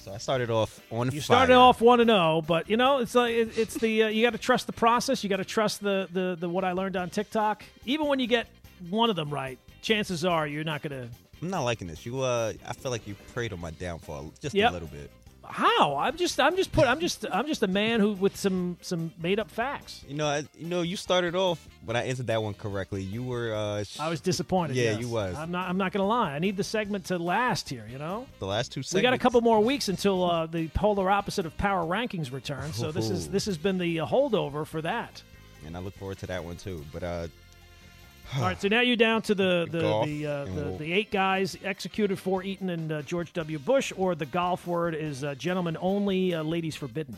So 0.00 0.12
I 0.14 0.18
started 0.18 0.50
off 0.50 0.80
on 0.90 1.06
You 1.06 1.20
fire. 1.20 1.20
started 1.20 1.54
off 1.54 1.80
one 1.80 1.98
to 1.98 2.04
zero, 2.06 2.42
but 2.46 2.70
you 2.70 2.76
know 2.76 2.98
it's 2.98 3.14
like 3.14 3.34
it, 3.34 3.58
it's 3.58 3.74
the 3.74 4.04
uh, 4.04 4.08
you 4.08 4.22
got 4.22 4.32
to 4.32 4.38
trust 4.38 4.66
the 4.66 4.72
process. 4.72 5.22
You 5.22 5.28
got 5.30 5.36
to 5.36 5.44
trust 5.44 5.82
the, 5.82 6.08
the 6.12 6.36
the 6.40 6.48
what 6.48 6.64
I 6.64 6.72
learned 6.72 6.96
on 6.96 7.10
TikTok. 7.10 7.62
Even 7.84 8.06
when 8.06 8.18
you 8.18 8.26
get 8.26 8.46
one 8.88 9.10
of 9.10 9.16
them 9.16 9.28
right, 9.30 9.58
chances 9.82 10.24
are 10.24 10.46
you're 10.46 10.64
not 10.64 10.80
gonna. 10.82 11.08
I'm 11.42 11.50
not 11.50 11.62
liking 11.64 11.86
this. 11.86 12.04
You, 12.04 12.20
uh, 12.20 12.52
I 12.66 12.72
feel 12.74 12.90
like 12.90 13.06
you 13.06 13.14
preyed 13.32 13.52
on 13.52 13.60
my 13.60 13.70
downfall 13.72 14.32
just 14.40 14.54
Yep. 14.54 14.70
a 14.70 14.72
little 14.74 14.88
bit. 14.88 15.10
How? 15.50 15.96
I'm 15.96 16.16
just 16.16 16.38
I'm 16.40 16.56
just 16.56 16.72
put 16.72 16.86
I'm 16.86 17.00
just 17.00 17.26
I'm 17.30 17.46
just 17.46 17.62
a 17.62 17.66
man 17.66 18.00
who 18.00 18.12
with 18.12 18.36
some 18.36 18.76
some 18.80 19.12
made 19.20 19.38
up 19.38 19.50
facts. 19.50 20.04
You 20.08 20.14
know, 20.14 20.26
I, 20.26 20.44
you 20.58 20.66
know, 20.66 20.82
you 20.82 20.96
started 20.96 21.34
off 21.34 21.66
when 21.84 21.96
I 21.96 22.04
answered 22.04 22.28
that 22.28 22.42
one 22.42 22.54
correctly. 22.54 23.02
You 23.02 23.22
were, 23.22 23.54
uh, 23.54 23.84
sh- 23.84 23.98
I 24.00 24.08
was 24.08 24.20
disappointed. 24.20 24.76
Yeah, 24.76 24.92
yes. 24.92 25.00
you 25.00 25.08
was. 25.08 25.36
I'm 25.36 25.50
not 25.50 25.68
I'm 25.68 25.76
not 25.76 25.92
gonna 25.92 26.06
lie. 26.06 26.32
I 26.32 26.38
need 26.38 26.56
the 26.56 26.64
segment 26.64 27.06
to 27.06 27.18
last 27.18 27.68
here. 27.68 27.86
You 27.90 27.98
know. 27.98 28.26
the 28.38 28.46
last 28.46 28.72
two. 28.72 28.82
Segments. 28.82 28.94
We 28.94 29.02
got 29.02 29.12
a 29.14 29.18
couple 29.18 29.40
more 29.40 29.60
weeks 29.60 29.88
until 29.88 30.24
uh, 30.30 30.46
the 30.46 30.68
polar 30.68 31.10
opposite 31.10 31.46
of 31.46 31.56
power 31.58 31.84
rankings 31.84 32.32
return. 32.32 32.72
So 32.72 32.92
this 32.92 33.10
is 33.10 33.28
this 33.36 33.46
has 33.46 33.58
been 33.58 33.78
the 33.78 33.98
holdover 33.98 34.66
for 34.66 34.80
that. 34.82 35.22
and 35.66 35.76
I 35.76 35.80
look 35.80 35.94
forward 35.96 36.18
to 36.18 36.26
that 36.28 36.44
one 36.44 36.56
too. 36.56 36.84
But 36.92 37.02
uh, 37.02 37.26
All 38.36 38.42
right, 38.42 38.60
so 38.60 38.68
now 38.68 38.80
you're 38.80 38.96
down 38.96 39.22
to 39.22 39.34
the 39.34 39.66
the 39.70 39.80
Golf 39.80 40.06
the, 40.06 40.26
uh, 40.26 40.44
the, 40.44 40.50
we'll- 40.52 40.76
the 40.78 40.92
eight 40.92 41.10
guys 41.10 41.56
executed 41.64 42.18
four 42.18 42.42
eaten 42.44 42.70
and 42.70 42.92
uh, 42.92 43.02
George 43.02 43.32
W. 43.32 43.58
Bush, 43.58 43.92
or 43.96 44.14
the 44.14 44.26
golf 44.26 44.66
word 44.66 44.94
is 44.94 45.24
uh, 45.24 45.34
gentlemen 45.34 45.76
only, 45.80 46.34
uh, 46.34 46.42
ladies 46.42 46.76
forbidden. 46.76 47.16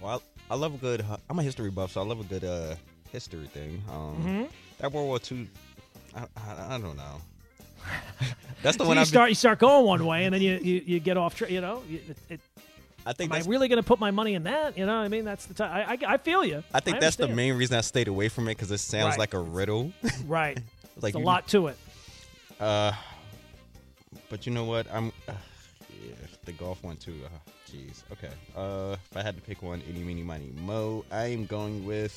well, 0.00 0.22
I, 0.50 0.54
I 0.54 0.56
love 0.56 0.74
a 0.74 0.78
good. 0.78 1.04
I'm 1.28 1.38
a 1.38 1.42
history 1.42 1.70
buff, 1.70 1.92
so 1.92 2.00
I 2.00 2.04
love 2.04 2.18
a 2.20 2.24
good 2.24 2.44
uh 2.44 2.74
history 3.12 3.46
thing. 3.46 3.80
Um, 3.90 4.16
Mm-hmm. 4.16 4.44
that 4.78 4.92
World 4.92 5.06
War 5.06 5.20
II. 5.30 5.48
I, 6.16 6.20
I, 6.36 6.74
I 6.74 6.78
don't 6.78 6.96
know. 6.96 7.20
That's 8.62 8.76
the 8.76 8.84
So 8.84 8.88
one 8.88 8.96
you 8.96 9.02
I 9.02 9.04
start 9.04 9.28
you 9.30 9.34
start 9.36 9.58
going 9.60 9.86
one 9.86 10.04
way, 10.04 10.24
and 10.24 10.34
then 10.34 10.42
you 10.42 10.58
you, 10.60 10.82
you 10.84 11.00
get 11.00 11.16
off. 11.16 11.36
Tra- 11.36 11.50
you 11.50 11.60
know, 11.60 11.82
it, 11.88 12.16
it, 12.28 12.40
I 13.10 13.12
think 13.12 13.34
am 13.34 13.42
I 13.42 13.44
really 13.44 13.66
going 13.66 13.78
to 13.78 13.82
put 13.82 13.98
my 13.98 14.12
money 14.12 14.34
in 14.34 14.44
that? 14.44 14.78
You 14.78 14.86
know, 14.86 14.94
what 14.98 15.02
I 15.04 15.08
mean, 15.08 15.24
that's 15.24 15.44
the 15.46 15.54
time. 15.54 15.72
I, 15.72 15.94
I, 15.94 16.14
I 16.14 16.16
feel 16.18 16.44
you. 16.44 16.62
I 16.72 16.78
think 16.78 17.00
that's 17.00 17.16
the 17.16 17.26
main 17.26 17.54
reason 17.54 17.76
I 17.76 17.80
stayed 17.80 18.06
away 18.06 18.28
from 18.28 18.46
it 18.46 18.52
because 18.52 18.70
it 18.70 18.78
sounds 18.78 19.10
Right. 19.12 19.18
like 19.18 19.34
a 19.34 19.40
riddle. 19.40 19.92
Right. 20.28 20.56
like 21.00 21.14
There's 21.14 21.14
a 21.16 21.26
lot 21.26 21.48
to 21.48 21.66
it. 21.66 21.76
Uh, 22.60 22.92
but 24.28 24.46
you 24.46 24.52
know 24.52 24.64
what? 24.64 24.86
I'm 24.92 25.08
uh, 25.26 25.32
yeah, 26.04 26.14
the 26.44 26.52
golf 26.52 26.84
one 26.84 26.98
too. 26.98 27.16
Uh, 27.24 27.28
Jeez. 27.68 28.04
okay. 28.12 28.30
Uh, 28.56 28.94
if 29.10 29.16
I 29.16 29.22
had 29.22 29.34
to 29.34 29.42
pick 29.42 29.60
one, 29.60 29.82
any, 29.88 30.04
meeny, 30.04 30.22
miny, 30.22 30.52
mo, 30.60 31.04
I 31.10 31.26
am 31.32 31.46
going 31.46 31.84
with 31.84 32.14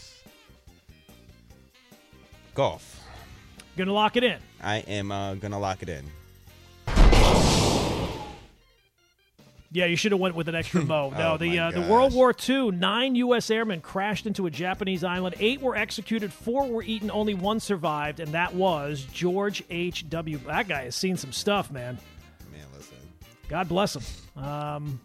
golf. 2.54 3.02
To 3.78 3.92
lock 3.92 4.16
it 4.16 4.24
in. 4.24 4.38
I 4.62 4.78
am 4.80 5.12
uh, 5.12 5.34
gonna 5.36 5.58
lock 5.60 5.82
it 5.82 5.90
in. 5.90 6.06
Yeah, 9.74 9.86
you 9.86 9.96
should 9.96 10.12
have 10.12 10.22
went 10.22 10.36
with 10.36 10.48
an 10.48 10.56
extra 10.56 10.82
bow. 10.86 11.10
No, 11.10 11.34
Oh, 11.34 11.38
the 11.38 11.58
uh, 11.60 11.72
the. 11.72 11.82
World 11.82 12.14
War 12.14 12.34
II, 12.48 12.70
nine 12.72 13.16
U.S. 13.16 13.50
airmen 13.50 13.82
crashed 13.82 14.28
into 14.28 14.46
a 14.46 14.52
Japanese 14.52 15.04
island. 15.04 15.36
Eight 15.40 15.62
were 15.62 15.76
executed, 15.76 16.32
four 16.32 16.68
were 16.68 16.84
eaten, 16.84 17.10
only 17.10 17.34
one 17.34 17.60
survived, 17.60 18.20
and 18.20 18.32
that 18.34 18.54
was 18.54 19.04
George 19.12 19.64
H. 19.72 20.08
W. 20.10 20.38
That 20.46 20.68
guy 20.68 20.84
has 20.84 20.96
seen 20.96 21.18
some 21.18 21.32
stuff, 21.32 21.72
man. 21.72 21.98
Man, 22.52 22.62
listen. 22.78 22.98
God 23.50 23.68
bless 23.68 23.96
him. 23.96 24.44
Um, 24.44 25.00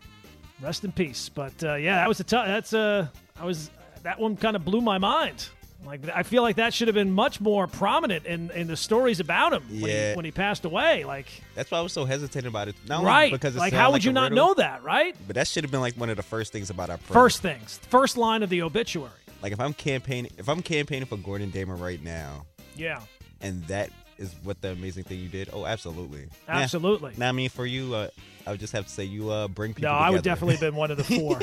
rest 0.60 0.84
in 0.84 0.92
peace. 0.92 1.30
But 1.30 1.64
uh, 1.64 1.74
yeah, 1.76 1.96
that 1.96 2.08
was 2.08 2.20
a 2.20 2.24
tough. 2.24 2.46
That's 2.46 2.74
uh, 2.74 3.08
I 3.40 3.44
was 3.46 3.70
that 4.02 4.20
one 4.20 4.36
kind 4.36 4.54
of 4.54 4.64
blew 4.66 4.82
my 4.82 4.98
mind. 4.98 5.48
Like 5.86 6.00
I 6.14 6.22
feel 6.24 6.42
like 6.42 6.56
that 6.56 6.74
should 6.74 6.88
have 6.88 6.94
been 6.94 7.12
much 7.12 7.40
more 7.40 7.66
prominent 7.66 8.26
in, 8.26 8.50
in 8.50 8.66
the 8.66 8.76
stories 8.76 9.20
about 9.20 9.52
him 9.52 9.62
when, 9.68 9.78
he, 9.78 9.86
Yeah. 9.96 10.16
when 10.16 10.24
he 10.24 10.30
passed 10.32 10.64
away. 10.64 11.04
Like 11.04 11.26
That's 11.54 11.70
why 11.70 11.78
I 11.78 11.80
was 11.82 11.92
so 11.92 12.04
hesitant 12.04 12.46
about 12.46 12.68
it. 12.68 12.74
Not 12.86 13.04
right, 13.04 13.30
because 13.32 13.54
like 13.56 13.72
how 13.72 13.88
would 13.90 13.94
like 13.94 14.04
you 14.04 14.12
not 14.12 14.30
riddle, 14.32 14.48
know 14.48 14.54
that? 14.54 14.82
Right, 14.82 15.16
But 15.26 15.36
that 15.36 15.46
should 15.46 15.64
have 15.64 15.70
been 15.70 15.80
like 15.80 15.94
one 15.94 16.10
of 16.10 16.16
the 16.16 16.22
first 16.22 16.52
things 16.52 16.68
about 16.70 16.90
our 16.90 16.98
program. 16.98 17.22
first 17.24 17.42
things, 17.42 17.78
first 17.88 18.16
line 18.16 18.42
of 18.42 18.50
the 18.50 18.62
obituary. 18.62 19.10
Like 19.40 19.52
if 19.52 19.60
I'm 19.60 19.72
campaigning, 19.72 20.32
if 20.36 20.48
I'm 20.48 20.62
campaigning 20.62 21.06
for 21.06 21.16
Gordon 21.16 21.50
Damer 21.50 21.76
right 21.76 22.02
now, 22.02 22.44
Yeah, 22.76 23.00
and 23.40 23.64
that 23.68 23.90
is 24.18 24.34
what 24.42 24.60
the 24.60 24.72
amazing 24.72 25.04
thing 25.04 25.20
you 25.20 25.28
did. 25.28 25.48
Oh, 25.52 25.64
absolutely, 25.64 26.26
absolutely. 26.48 27.12
Now, 27.16 27.28
I 27.28 27.32
mean, 27.32 27.50
for 27.50 27.64
you, 27.64 27.94
uh, 27.94 28.08
I 28.48 28.50
would 28.50 28.58
just 28.58 28.72
have 28.72 28.84
to 28.86 28.90
say 28.90 29.04
you 29.04 29.30
uh, 29.30 29.46
bring 29.46 29.74
people. 29.74 29.90
No, 29.92 29.96
I 29.96 30.10
would 30.10 30.24
definitely 30.24 30.54
have 30.56 30.60
been 30.60 30.74
one 30.74 30.90
of 30.90 30.96
the 30.96 31.04
four. 31.04 31.38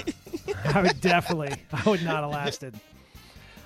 I 0.66 0.82
would 0.82 1.00
definitely. 1.00 1.56
I 1.72 1.90
would 1.90 2.04
not 2.04 2.24
have 2.24 2.32
lasted. 2.32 2.76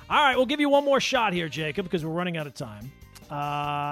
All 0.09 0.17
right, 0.17 0.35
we'll 0.35 0.47
give 0.47 0.59
you 0.59 0.69
one 0.69 0.85
more 0.85 0.99
shot 0.99 1.33
here, 1.33 1.47
Jacob, 1.47 1.85
because 1.85 2.03
we're 2.03 2.11
running 2.11 2.35
out 2.35 2.47
of 2.47 2.55
time. 2.55 2.91
Uh, 3.29 3.35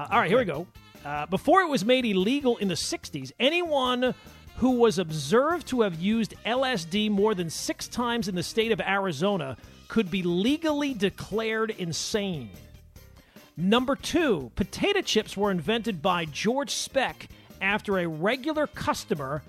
all 0.09 0.19
right, 0.19 0.27
here 0.27 0.39
we 0.39 0.45
go. 0.45 0.65
Uh, 1.05 1.27
before 1.27 1.61
it 1.61 1.69
was 1.69 1.85
made 1.85 2.05
illegal 2.05 2.57
in 2.57 2.67
the 2.67 2.73
60s, 2.73 3.31
anyone 3.39 4.15
who 4.55 4.71
was 4.71 4.97
observed 4.97 5.67
to 5.67 5.81
have 5.81 6.01
used 6.01 6.33
LSD 6.43 7.11
more 7.11 7.35
than 7.35 7.51
six 7.51 7.87
times 7.87 8.27
in 8.27 8.33
the 8.33 8.41
state 8.41 8.71
of 8.71 8.81
Arizona 8.81 9.57
could 9.89 10.09
be 10.09 10.23
legally 10.23 10.95
declared 10.95 11.69
insane. 11.77 12.49
Number 13.55 13.95
two, 13.95 14.51
potato 14.55 15.01
chips 15.01 15.37
were 15.37 15.51
invented 15.51 16.01
by 16.01 16.25
George 16.25 16.71
Speck 16.71 17.27
after 17.61 17.99
a 17.99 18.07
regular 18.07 18.65
customer 18.65 19.43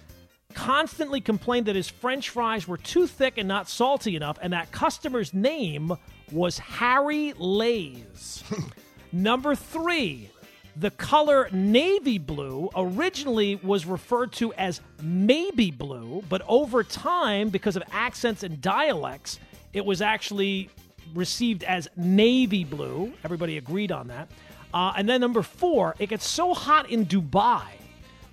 constantly 0.52 1.22
complained 1.22 1.64
that 1.64 1.76
his 1.76 1.88
french 1.88 2.28
fries 2.28 2.68
were 2.68 2.76
too 2.76 3.06
thick 3.06 3.38
and 3.38 3.48
not 3.48 3.70
salty 3.70 4.16
enough, 4.16 4.38
and 4.42 4.52
that 4.52 4.70
customer's 4.70 5.32
name 5.32 5.96
was 6.32 6.58
Harry 6.58 7.32
Lays. 7.37 8.44
Number 9.12 9.54
three, 9.54 10.30
the 10.76 10.90
color 10.92 11.49
navy 11.50 12.18
blue 12.18 12.70
originally 12.76 13.56
was 13.56 13.87
referred 13.87 14.32
to 14.35 14.52
as 14.54 14.80
maybe 15.02 15.70
blue, 15.70 16.23
but 16.28 16.42
over 16.47 16.85
time, 16.85 17.49
because 17.49 17.76
of 17.76 17.82
accents 17.90 18.42
and 18.42 18.61
dialects, 18.61 19.40
it 19.73 19.85
was 19.85 20.00
actually 20.02 20.70
received 21.14 21.64
as 21.64 21.88
navy 21.97 22.64
blue. 22.64 23.12
Everybody 23.25 23.58
agreed 23.58 23.90
on 23.90 24.08
that. 24.08 24.28
Uh, 24.73 24.92
and 24.97 25.08
then 25.08 25.20
number 25.20 25.42
four, 25.42 25.94
it 25.99 26.11
gets 26.11 26.26
so 26.26 26.54
hot 26.54 26.90
in 26.90 27.06
Dubai 27.06 27.62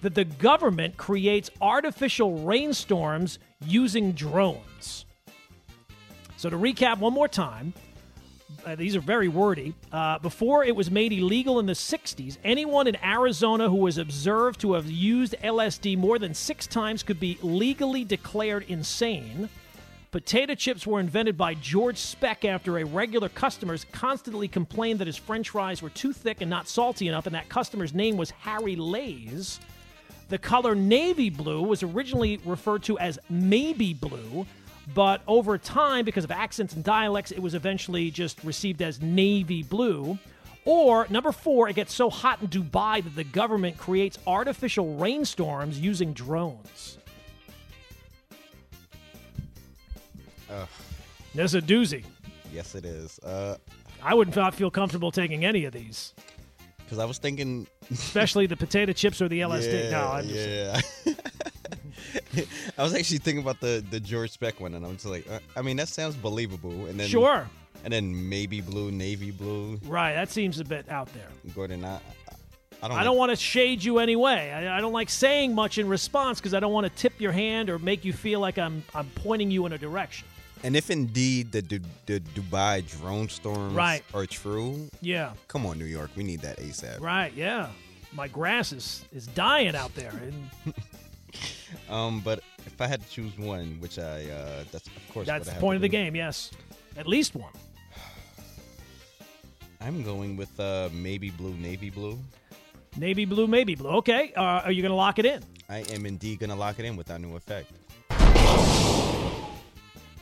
that 0.02 0.14
the 0.14 0.26
government 0.26 0.98
creates 0.98 1.50
artificial 1.62 2.40
rainstorms 2.40 3.40
using 3.66 4.12
drones. 4.12 5.06
So 6.38 6.50
to 6.50 6.58
recap 6.58 7.00
one 7.00 7.14
more 7.14 7.28
time, 7.28 7.74
uh, 8.66 8.76
these 8.76 8.96
are 8.96 9.02
very 9.02 9.28
wordy. 9.28 9.74
Uh, 9.92 10.20
before 10.20 10.64
it 10.64 10.76
was 10.76 10.92
made 10.92 11.12
illegal 11.12 11.60
in 11.60 11.66
the 11.66 11.74
60s, 11.74 12.38
anyone 12.44 12.88
in 12.88 12.96
Arizona 13.04 13.70
who 13.70 13.78
was 13.78 13.98
observed 13.98 14.60
to 14.62 14.74
have 14.74 14.90
used 14.90 15.36
LSD 15.44 15.98
more 15.98 16.20
than 16.20 16.34
six 16.34 16.68
times 16.68 17.04
could 17.04 17.20
be 17.20 17.38
legally 17.42 18.04
declared 18.04 18.66
insane. 18.68 19.50
Potato 20.12 20.56
chips 20.56 20.88
were 20.88 21.00
invented 21.00 21.38
by 21.38 21.56
George 21.56 21.98
Speck 21.98 22.46
after 22.46 22.78
a 22.78 22.86
regular 22.86 23.28
customer 23.28 23.76
constantly 23.92 24.48
complained 24.48 25.00
that 25.00 25.08
his 25.08 25.18
french 25.18 25.50
fries 25.50 25.82
were 25.82 25.90
too 25.90 26.14
thick 26.14 26.40
and 26.40 26.50
not 26.50 26.70
salty 26.70 27.08
enough, 27.08 27.26
and 27.26 27.36
that 27.36 27.50
customer's 27.50 27.94
name 27.94 28.16
was 28.16 28.32
Harry 28.32 28.78
Lays. 28.78 29.60
The 30.30 30.38
color 30.38 30.74
navy 30.74 31.30
blue 31.30 31.62
was 31.62 31.84
originally 31.84 32.40
referred 32.46 32.84
to 32.84 32.98
as 32.98 33.20
maybe 33.30 33.94
blue, 33.94 34.46
but 34.94 35.22
over 35.28 35.58
time, 35.58 36.06
because 36.06 36.24
of 36.24 36.32
accents 36.32 36.74
and 36.74 36.84
dialects, 36.84 37.32
it 37.32 37.40
was 37.40 37.56
eventually 37.56 38.12
just 38.12 38.44
received 38.44 38.82
as 38.82 39.02
navy 39.02 39.64
blue. 39.64 40.18
Or 40.64 41.06
number 41.10 41.32
four, 41.32 41.70
it 41.70 41.76
gets 41.76 41.94
so 41.94 42.10
hot 42.10 42.42
in 42.42 42.48
Dubai 42.48 43.04
that 43.04 43.16
the 43.16 43.24
government 43.24 43.78
creates 43.78 44.18
artificial 44.26 44.96
rainstorms 44.96 45.80
using 45.80 46.14
drones. 46.14 46.98
This 51.36 51.54
is 51.54 51.56
a 51.56 51.62
doozy. 51.62 52.06
Yes, 52.54 52.76
it 52.76 52.86
is. 52.86 53.20
Uh, 53.20 53.58
I 54.02 54.14
would 54.14 54.34
not 54.36 54.56
feel 54.56 54.72
comfortable 54.72 55.12
taking 55.12 55.44
any 55.44 55.66
of 55.66 55.74
these, 55.74 56.14
because 56.78 56.98
I 56.98 57.06
was 57.06 57.18
thinking. 57.18 57.68
especially 57.92 58.48
the 58.48 58.56
potato 58.56 58.94
chips 58.94 59.22
or 59.22 59.28
the 59.28 59.42
LSD. 59.42 59.84
Yeah, 59.86 59.90
no, 59.92 60.08
I'm 60.08 60.28
just, 60.30 60.50
yeah. 60.50 61.14
I 62.78 62.84
was 62.84 62.94
actually 62.94 63.20
thinking 63.20 63.42
about 63.44 63.60
the 63.60 63.84
the 63.90 64.00
George 64.00 64.32
Speck 64.32 64.60
one, 64.60 64.74
and 64.74 64.86
I'm 64.86 64.94
just 64.94 65.06
like, 65.06 65.30
uh, 65.30 65.40
I 65.56 65.62
mean, 65.62 65.78
that 65.78 65.88
sounds 65.88 66.16
believable. 66.16 66.86
And 66.88 67.00
then 67.00 67.08
sure. 67.08 67.48
and 67.84 67.94
then 67.94 68.30
maybe 68.30 68.62
blue, 68.62 68.92
navy 68.92 69.32
blue, 69.32 69.80
Right, 69.86 70.14
that 70.14 70.30
seems 70.30 70.60
a 70.60 70.66
bit 70.66 70.90
out 70.90 71.12
there. 71.14 71.30
Gordon. 71.54 71.84
I, 71.86 72.00
I 72.84 72.88
don't. 72.90 72.98
I 73.00 73.04
don't 73.04 73.18
want 73.18 73.32
to 73.32 73.36
shade 73.36 73.84
you 73.84 74.00
anyway. 74.00 74.52
I, 74.52 74.78
I 74.78 74.82
don't 74.82 74.94
like 74.94 75.10
saying 75.10 75.56
much 75.56 75.78
in 75.78 75.88
response 75.88 76.40
because 76.40 76.54
I 76.54 76.60
don't 76.60 76.74
want 76.74 76.86
to 76.86 76.94
tip 77.02 77.20
your 77.20 77.32
hand 77.32 77.70
or 77.70 77.80
make 77.80 78.04
you 78.06 78.14
feel 78.14 78.40
like 78.40 78.58
I'm 78.58 78.84
I'm 78.94 79.10
pointing 79.16 79.50
you 79.50 79.66
in 79.66 79.74
a 79.74 79.78
direction. 79.78 80.28
And 80.64 80.76
if 80.76 80.90
indeed 80.90 81.52
the, 81.52 81.62
Du- 81.62 81.80
the 82.08 82.20
Dubai 82.22 82.82
drone 83.00 83.30
storms 83.30 83.74
Right. 83.74 84.04
are 84.16 84.26
true, 84.26 84.90
Yeah, 85.02 85.34
come 85.48 85.64
on, 85.66 85.78
New 85.78 85.86
York, 85.86 86.10
we 86.16 86.24
need 86.24 86.42
that 86.42 86.58
ASAP. 86.58 87.02
right. 87.02 87.32
Yeah, 87.36 87.70
my 88.14 88.28
grass 88.28 88.72
is 88.72 89.06
is 89.14 89.28
dying 89.28 89.76
out 89.76 89.94
there, 89.96 90.12
and 90.12 90.50
Um, 91.90 92.22
but 92.22 92.40
if 92.66 92.82
I 92.82 92.88
had 92.88 93.02
to 93.02 93.10
choose 93.10 93.38
one, 93.38 93.78
which 93.80 94.00
I 94.00 94.24
uh, 94.24 94.64
that's 94.72 94.88
of 94.88 95.14
course 95.14 95.28
that's 95.28 95.48
the 95.48 95.60
point 95.60 95.76
of 95.76 95.82
the 95.82 95.90
game. 95.90 96.16
Yes, 96.16 96.50
at 96.98 97.06
least 97.06 97.36
one. 97.36 97.52
I'm 99.82 100.02
going 100.02 100.36
with 100.36 100.60
uh, 100.60 100.90
maybe 100.92 101.30
blue, 101.30 101.54
navy 101.56 101.92
blue. 101.92 102.18
Navy 102.98 103.26
blue, 103.26 103.46
maybe 103.46 103.76
blue. 103.76 103.90
Okay, 104.02 104.34
uh, 104.36 104.64
are 104.66 104.72
you 104.72 104.82
going 104.82 104.92
to 104.92 104.96
lock 104.96 105.20
it 105.20 105.26
in? 105.26 105.44
I 105.70 105.80
am 105.92 106.06
indeed 106.06 106.40
gonna 106.40 106.56
lock 106.56 106.80
it 106.80 106.86
in 106.86 106.96
with 106.96 107.08
that 107.08 107.22
new 107.22 107.36
effect. 107.36 107.72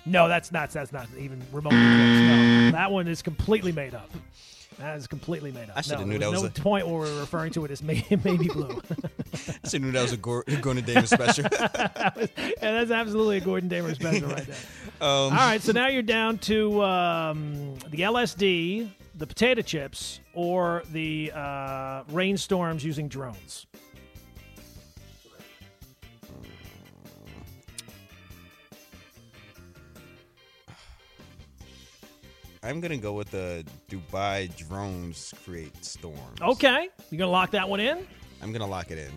No, 0.06 0.28
that's 0.28 0.52
not. 0.52 0.70
That's 0.72 0.92
not 0.92 1.08
even 1.18 1.42
remotely 1.52 1.80
close. 1.80 1.90
No, 1.90 2.72
that 2.72 2.92
one 2.92 3.08
is 3.08 3.22
completely 3.22 3.72
made 3.72 3.94
up. 3.96 4.10
That 4.80 4.98
is 4.98 5.06
completely 5.08 5.52
made 5.52 5.70
up. 5.70 5.78
I 5.78 5.82
shoulda 5.82 6.04
no, 6.04 6.12
knew 6.14 6.20
that 6.20 6.32
no 6.32 6.42
was 6.42 6.44
a- 6.44 6.50
point 6.62 6.88
where 6.88 7.00
we're 7.02 7.20
referring 7.20 7.52
to 7.54 7.64
it 7.64 7.72
as 7.72 7.84
may- 7.84 8.06
maybe 8.24 8.48
blue. 8.48 8.82
I 9.74 9.78
knew 9.78 9.92
that 9.92 10.02
was 10.02 10.14
a 10.14 10.18
Gor- 10.18 10.44
Gordon 10.62 10.84
Davis 10.84 11.12
special. 11.12 11.44
that 11.50 12.14
was, 12.18 12.30
yeah, 12.38 12.54
that's 12.60 12.92
absolutely 12.92 13.38
a 13.38 13.42
Gordon 13.42 13.70
Damer 13.70 13.94
special 13.94 14.30
right 14.30 14.46
there. 14.46 14.56
um, 15.00 15.08
All 15.08 15.30
right, 15.32 15.62
so 15.62 15.72
now 15.74 15.88
you're 15.90 16.02
down 16.02 16.40
to 16.40 16.84
um, 16.84 17.76
the 17.92 18.00
LSD, 18.00 18.90
the 19.16 19.28
potato 19.28 19.62
chips, 19.62 20.20
or 20.34 20.82
the 20.92 21.32
uh, 21.36 22.04
rainstorms 22.10 22.84
using 22.84 23.08
drones. 23.08 23.68
I'm 32.64 32.80
gonna 32.80 32.98
go 32.98 33.14
with 33.14 33.32
the 33.32 33.66
Dubai 33.90 34.56
drones 34.68 35.34
create 35.44 35.84
storms. 35.84 36.40
Okay, 36.42 36.88
you're 37.10 37.20
gonna 37.20 37.30
lock 37.32 37.52
that 37.52 37.68
one 37.68 37.80
in? 37.82 38.08
I'm 38.42 38.52
gonna 38.54 38.68
lock 38.68 38.90
it 38.90 38.98
in. 39.00 39.12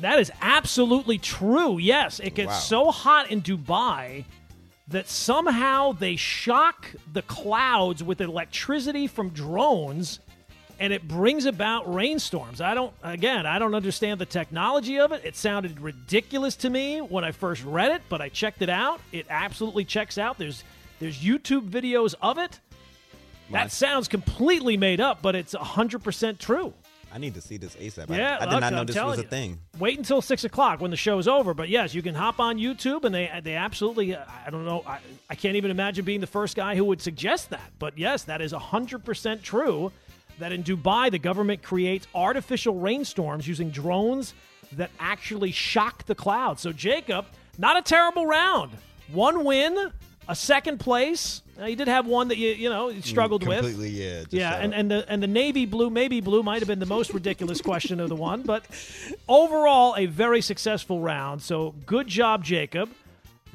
That 0.00 0.18
is 0.18 0.32
absolutely 0.40 1.18
true. 1.18 1.78
Yes, 1.78 2.18
it 2.20 2.34
gets 2.34 2.48
Wow. 2.48 2.58
so 2.58 2.90
hot 2.90 3.30
in 3.30 3.42
Dubai 3.42 4.24
that 4.88 5.08
somehow 5.08 5.92
they 5.92 6.16
shock 6.16 6.86
the 7.12 7.22
clouds 7.22 8.02
with 8.02 8.20
electricity 8.20 9.06
from 9.06 9.30
drones 9.30 10.18
and 10.82 10.92
it 10.92 11.06
brings 11.06 11.46
about 11.46 11.94
rainstorms. 11.94 12.60
I 12.60 12.74
don't, 12.74 12.92
again, 13.04 13.46
I 13.46 13.60
don't 13.60 13.76
understand 13.76 14.20
the 14.20 14.26
technology 14.26 14.98
of 14.98 15.12
it. 15.12 15.24
It 15.24 15.36
sounded 15.36 15.78
ridiculous 15.80 16.56
to 16.56 16.70
me 16.70 16.98
when 16.98 17.22
I 17.22 17.30
first 17.30 17.62
read 17.62 17.92
it, 17.92 18.02
but 18.08 18.20
I 18.20 18.28
checked 18.28 18.62
it 18.62 18.68
out. 18.68 19.00
It 19.12 19.26
absolutely 19.30 19.84
checks 19.84 20.18
out. 20.18 20.38
There's 20.38 20.64
there's 20.98 21.18
YouTube 21.18 21.70
videos 21.70 22.16
of 22.20 22.38
it. 22.38 22.58
That 23.52 23.70
sounds 23.70 24.08
completely 24.08 24.76
made 24.76 25.00
up, 25.00 25.22
but 25.22 25.36
it's 25.36 25.54
100% 25.54 26.38
true. 26.38 26.72
I 27.14 27.18
need 27.18 27.34
to 27.34 27.40
see 27.40 27.58
this 27.58 27.76
ASAP. 27.76 28.08
Yeah, 28.08 28.38
I, 28.40 28.46
I 28.46 28.50
did 28.50 28.60
not 28.60 28.72
know 28.72 28.80
I'm 28.80 28.86
this 28.86 28.96
was 28.96 29.18
a 29.18 29.22
you. 29.22 29.28
thing. 29.28 29.58
Wait 29.78 29.98
until 29.98 30.22
six 30.22 30.44
o'clock 30.44 30.80
when 30.80 30.90
the 30.90 30.96
show's 30.96 31.28
over. 31.28 31.52
But 31.54 31.68
yes, 31.68 31.94
you 31.94 32.02
can 32.02 32.14
hop 32.14 32.40
on 32.40 32.58
YouTube, 32.58 33.04
and 33.04 33.14
they 33.14 33.30
they 33.44 33.54
absolutely. 33.54 34.16
I 34.16 34.48
don't 34.50 34.64
know. 34.64 34.82
I, 34.86 34.98
I 35.28 35.34
can't 35.34 35.56
even 35.56 35.70
imagine 35.70 36.04
being 36.04 36.20
the 36.20 36.26
first 36.26 36.56
guy 36.56 36.74
who 36.74 36.84
would 36.86 37.02
suggest 37.02 37.50
that. 37.50 37.70
But 37.78 37.98
yes, 37.98 38.24
that 38.24 38.40
is 38.40 38.52
hundred 38.52 39.04
percent 39.04 39.42
true. 39.42 39.92
That 40.38 40.52
in 40.52 40.64
Dubai, 40.64 41.10
the 41.10 41.18
government 41.18 41.62
creates 41.62 42.06
artificial 42.14 42.78
rainstorms 42.78 43.46
using 43.46 43.70
drones 43.70 44.34
that 44.72 44.90
actually 44.98 45.52
shock 45.52 46.04
the 46.06 46.14
clouds. 46.14 46.62
So 46.62 46.72
Jacob, 46.72 47.26
not 47.58 47.76
a 47.76 47.82
terrible 47.82 48.26
round. 48.26 48.72
One 49.12 49.44
win, 49.44 49.92
a 50.28 50.34
second 50.34 50.78
place. 50.78 51.42
Now, 51.58 51.66
you 51.66 51.76
did 51.76 51.88
have 51.88 52.06
one 52.06 52.28
that 52.28 52.38
you 52.38 52.50
you 52.50 52.70
know 52.70 52.88
you 52.88 53.02
mm, 53.02 53.04
struggled 53.04 53.46
with. 53.46 53.58
Completely, 53.58 53.90
yeah. 53.90 54.20
just 54.20 54.32
Yeah, 54.32 54.54
and, 54.54 54.74
and 54.74 54.90
the 54.90 55.04
and 55.08 55.22
the 55.22 55.26
navy 55.26 55.66
blue, 55.66 55.90
maybe 55.90 56.20
blue, 56.20 56.42
might 56.42 56.60
have 56.60 56.68
been 56.68 56.78
the 56.78 56.86
most 56.86 57.12
ridiculous 57.12 57.60
question 57.60 58.00
of 58.00 58.08
the 58.08 58.16
one, 58.16 58.42
but 58.42 58.64
overall 59.28 59.94
a 59.96 60.06
very 60.06 60.40
successful 60.40 61.00
round. 61.00 61.42
So 61.42 61.74
good 61.86 62.06
job, 62.06 62.44
Jacob. 62.44 62.90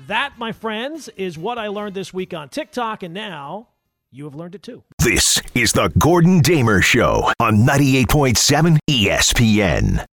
That, 0.06 0.34
my 0.38 0.52
friends, 0.52 1.10
is 1.18 1.40
what 1.40 1.58
I 1.58 1.70
learned 1.70 1.96
this 1.96 2.14
week 2.14 2.34
on 2.34 2.50
TikTok, 2.50 3.02
and 3.02 3.16
now 3.16 3.70
you 4.12 4.26
have 4.26 4.36
learned 4.36 4.56
it 4.56 4.64
too. 4.64 4.84
This 5.00 5.42
is 5.54 5.74
the 5.74 5.92
Gordon 5.98 6.40
Damer 6.40 6.82
Show 6.82 7.32
on 7.40 7.58
98.7 7.58 8.78
ESPN. 8.90 10.06